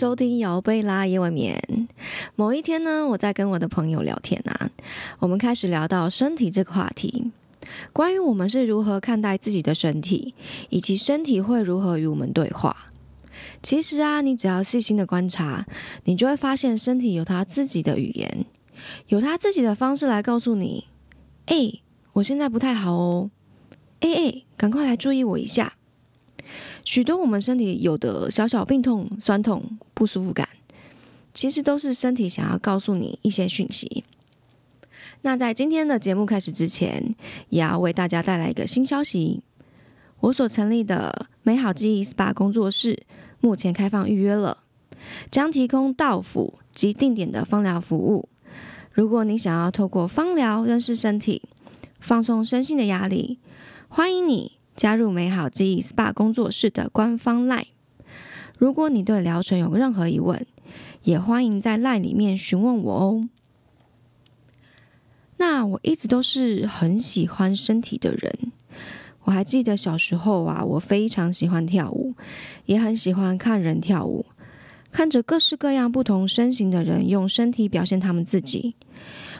[0.00, 1.62] 收听姚贝拉夜未眠。
[2.34, 4.70] 某一天呢，我在跟我的朋友聊天啊，
[5.18, 7.30] 我们开始聊到身体这个话题，
[7.92, 10.34] 关于我们是如何看待自己的身体，
[10.70, 12.74] 以及身体会如何与我们对话。
[13.62, 15.66] 其实啊，你只要细心的观察，
[16.04, 18.46] 你就会发现身体有它自己的语言，
[19.08, 20.86] 有它自己的方式来告诉你：
[21.44, 21.70] 哎，
[22.14, 23.30] 我现在不太好哦，
[24.00, 25.74] 哎哎，赶快来注意我一下。
[26.84, 30.48] 许多我们身体有的小小病痛、酸痛、不舒服感，
[31.32, 34.04] 其实都是身体想要告诉你一些讯息。
[35.22, 37.14] 那在今天的节目开始之前，
[37.50, 39.42] 也要为大家带来一个新消息：
[40.20, 43.02] 我所成立的美好记忆 SPA 工作室
[43.40, 44.64] 目前开放预约了，
[45.30, 48.28] 将提供到府及定点的芳疗服务。
[48.92, 51.42] 如果你想要透过芳疗认识身体、
[52.00, 53.38] 放松身心的压力，
[53.88, 54.59] 欢迎你。
[54.80, 57.66] 加入美好记忆 SPA 工作室的官方 LINE。
[58.56, 60.46] 如果你对疗程有任何疑问，
[61.02, 63.28] 也欢迎在 LINE 里面询问我哦。
[65.36, 68.52] 那我一直都是很喜欢身体的人。
[69.24, 72.14] 我还记得小时候啊，我非常喜欢跳舞，
[72.64, 74.24] 也很喜欢看人跳舞，
[74.90, 78.76] 看着各式各样不同身形的人用身体表现他们自己，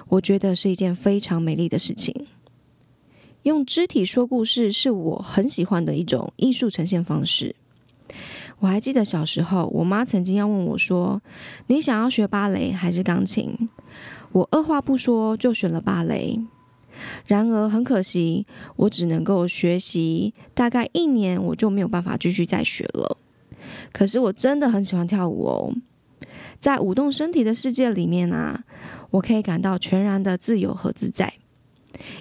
[0.09, 2.27] 我觉得是一件非常美丽的事情。
[3.43, 7.57] 用肢体说故事是我很喜欢的一种艺术呈现方式。
[8.59, 11.23] 我还记得小时候，我妈曾经要问我说
[11.69, 13.71] ：“你想要学芭蕾还是钢琴？”
[14.33, 16.39] 我二话不说就选了芭蕾。
[17.27, 23.17] 然而很可惜，我只能够学习大概一年，我就没有办法继续再学了。
[23.91, 25.73] 可是我真的很喜欢跳舞哦，
[26.61, 28.65] 在舞动身体的世界里面啊，
[29.13, 31.33] 我可以感到全然的自由和自在。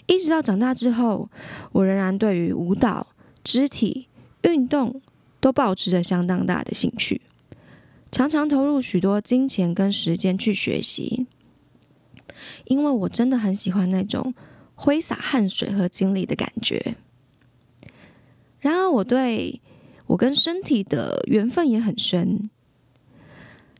[0.10, 1.30] 一直到长大之后，
[1.72, 3.06] 我仍然对于舞蹈、
[3.44, 4.08] 肢体
[4.42, 5.00] 运动
[5.40, 7.22] 都保持着相当大的兴趣，
[8.12, 11.28] 常常投入许多金钱跟时间去学习，
[12.66, 14.34] 因为我真的很喜欢那种
[14.74, 16.96] 挥洒汗水和精力的感觉。
[18.60, 19.62] 然而，我对
[20.08, 22.50] 我跟身体的缘分也很深，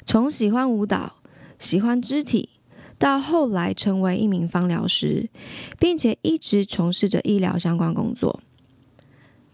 [0.06, 1.16] 从喜欢舞蹈、
[1.58, 2.50] 喜欢肢体。
[3.00, 5.30] 到后来成为一名芳疗师，
[5.80, 8.42] 并且一直从事着医疗相关工作，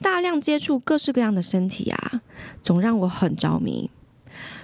[0.02, 2.22] 大量接触各式各样的身体啊，
[2.64, 3.92] 总让我很着迷。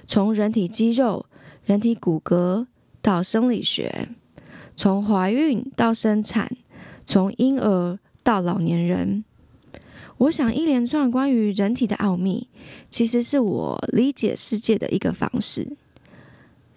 [0.07, 1.27] 从人体肌肉、
[1.63, 2.65] 人体骨骼
[3.03, 4.09] 到生理学，
[4.75, 6.51] 从怀孕到生产，
[7.05, 9.23] 从婴儿到老年人，
[10.17, 12.49] 我想一连串关于人体的奥秘，
[12.89, 15.77] 其实是我理解世界的一个方式。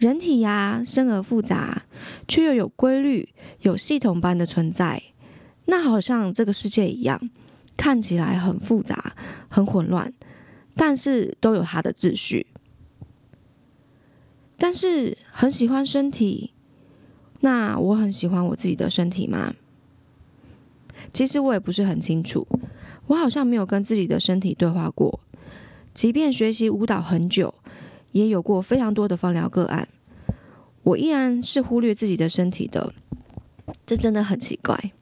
[0.04, 1.84] 人体呀，生而复杂，
[2.28, 3.26] 却又有规律、
[3.60, 5.02] 有系统般的存在。
[5.64, 7.18] 那好像这个世界一样，
[7.74, 9.14] 看起来很复杂、
[9.48, 10.12] 很混乱，
[10.76, 12.46] 但是都有它的秩序。
[14.58, 16.52] 但是很喜欢身体，
[17.40, 19.54] 那我很喜欢我自己的身体吗？
[21.14, 22.46] 其实我也不是很清楚，
[23.06, 25.20] 我好像没有跟自己的身体对话过。
[25.94, 27.54] 即便学习舞蹈很久。
[28.14, 29.88] 也有过非常多的放疗个案，
[30.84, 32.94] 我依然是忽略自己的身体的，
[33.84, 34.92] 这真的很奇怪。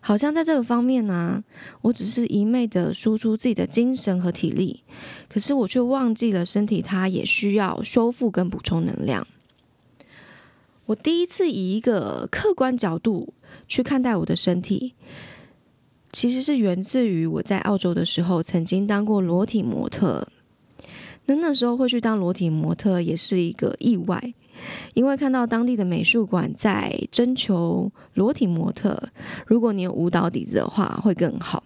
[0.00, 1.42] 好像在这个方面呢，
[1.82, 4.84] 我只是一昧的输出自己的精神和体力，
[5.28, 9.26] 可是我却忘记了身体它也需要修复跟补充能量。
[10.86, 13.34] 我第一次以一个客观角度
[13.66, 14.94] 去看待我的身体，
[16.12, 20.28] 其实是源自于我在澳洲的时候曾经当过裸体模特。
[21.24, 24.32] 那那时候会去当裸体模特也是一个意外，
[24.94, 29.00] 因为看到当地的美术馆在征求裸体模特，
[29.46, 31.62] 如果你有舞蹈底子的话会更好。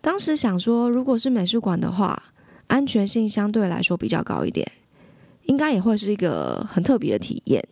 [0.00, 2.22] 当时想说，如果是美术馆的话，
[2.66, 4.70] 安全性相对来说比较高一点，
[5.44, 7.62] 应该也会是一个很特别的体验，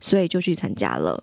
[0.00, 1.22] 所以就去参加了。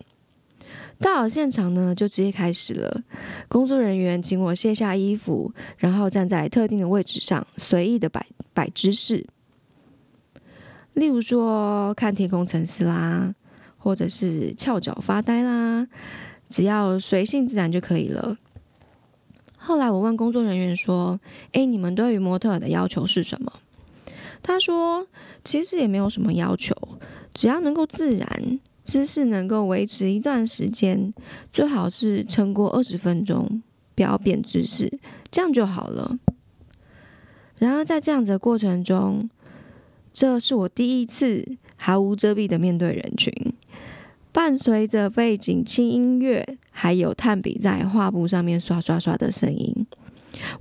[1.00, 3.02] 到了现场呢，就直接开始了。
[3.48, 9.24] 工作人员请我卸下衣服，然后站在特定的位置上，随意的摆摆姿势。
[10.98, 13.32] 例如说看天空城市啦，
[13.78, 15.88] 或者是翘脚发呆啦，
[16.48, 18.36] 只要随性自然就可以了。
[19.58, 21.20] 后来我问工作人员说
[21.54, 23.54] ：“哎，你们对于模特的要求是什么？”
[24.42, 25.06] 他说
[25.46, 26.76] ：“其实也没有什么要求，
[27.32, 31.14] 只要能够自然。”姿势能够维持一段时间，
[31.52, 33.62] 最好是撑过二十分钟，
[33.94, 34.98] 不要变姿势，
[35.30, 36.18] 这样就好了。
[37.60, 39.30] 然而在这样子的过程中，
[40.18, 43.32] 这是我第一次毫无遮蔽的面对人群，
[44.32, 49.86] 伴随着背景轻音乐，还有炭笔在画布上面刷刷刷的声音，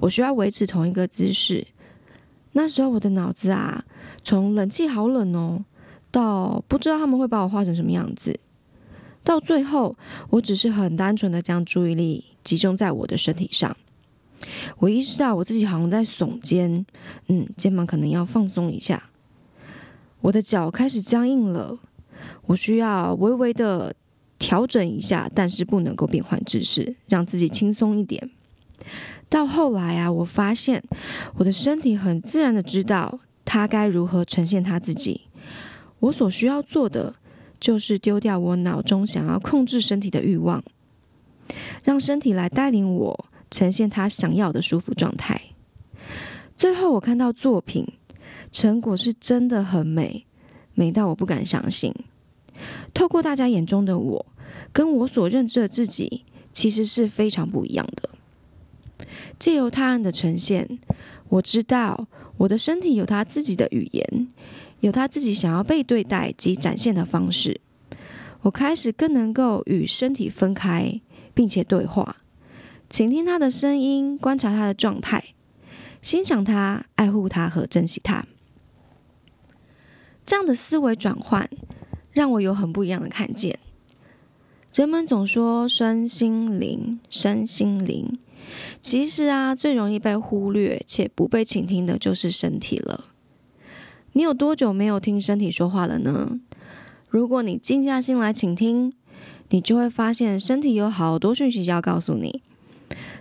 [0.00, 1.66] 我需要维持同一个姿势。
[2.52, 3.82] 那时候我的脑子啊，
[4.22, 5.64] 从冷气好冷哦，
[6.10, 8.38] 到不知道他们会把我画成什么样子，
[9.24, 9.96] 到最后，
[10.28, 13.74] 我只是很单纯的将注意力集中在我的身体上。
[14.76, 16.84] 我意识到我自己好像在耸肩，
[17.28, 19.08] 嗯，肩膀可能要放松一下。
[20.26, 21.78] 我的脚开始僵硬了，
[22.46, 23.94] 我需要微微的
[24.40, 28.28] 调整一下，但是不能够变换姿势，让自己轻松一点。
[29.28, 30.82] 到后来啊，我发现
[31.36, 35.28] 我的身体很自然的知道它该如何呈现它自己。
[36.00, 37.14] 我所需要做的
[37.60, 40.60] 就是丢掉我脑中想要控制身体的欲望，
[41.84, 45.40] 让身体来带领我呈现它想要的舒服状态。
[46.56, 47.86] 最后，我看到作品
[48.50, 50.26] 成果是真的很美，
[50.74, 51.94] 美到我不敢相信。
[52.94, 54.26] 透过大家眼中的我，
[54.72, 58.10] 跟我所认知的自己，其实是非常不一样的。
[59.38, 60.78] 借由他人的呈现，
[61.28, 62.08] 我知道
[62.38, 64.28] 我的身体有他自己的语言，
[64.80, 67.60] 有他自己想要被对待及展现的方式。
[68.42, 71.00] 我开始更能够与身体分开，
[71.34, 72.16] 并且对话，
[72.88, 75.22] 倾听他的声音，观察他的状态，
[76.00, 78.24] 欣赏他，爱护他和珍惜他。
[80.26, 81.48] 这样的思维转换，
[82.10, 83.60] 让我有很不一样的看见。
[84.74, 88.18] 人们总说身心灵，身心灵。
[88.82, 93.06] 其实啊，最容易被忽略且不被倾听的就是身体了。
[94.12, 96.40] 你有多久没有听身体说话了呢？
[97.08, 98.92] 如果你静下心来倾听，
[99.50, 102.42] 你就会发现身体有好多讯息要告诉你。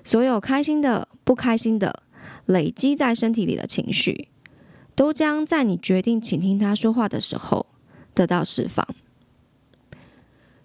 [0.04, 2.02] 所有开心的、不开心的、
[2.46, 4.28] 累积在身体里的情绪，
[4.96, 7.66] 都将在你决定倾听他说话的时候
[8.14, 8.88] 得到释放。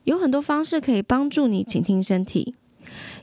[0.05, 2.55] 有很多方式可以帮助你倾听身体。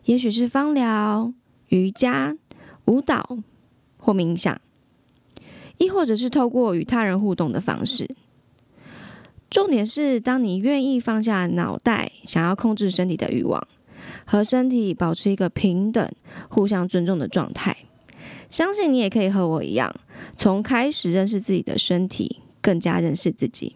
[0.05, 1.33] 也许是芳疗、
[1.69, 2.37] 瑜伽、
[2.85, 3.39] 舞蹈
[3.97, 4.61] 或冥想，
[5.77, 8.15] 亦或者是透过与他人互动的方式。
[9.49, 13.65] 重点是，当你愿意放下脑袋想要控制身体的欲望，
[14.25, 16.09] 和身体保持一个平等、
[16.49, 17.75] 互相尊重的状态，
[18.49, 19.93] 相信你也可以和我一样，
[20.35, 23.75] 从开始认识自己的身体，更加认识自己，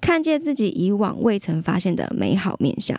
[0.00, 2.98] 看见自己以往未曾发现的美好面相。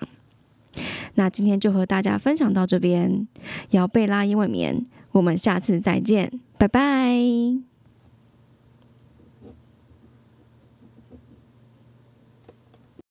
[1.15, 3.27] 那今天就和大家分享到这边，
[3.71, 7.74] 姚贝拉因为眠，我们下次再见，拜拜。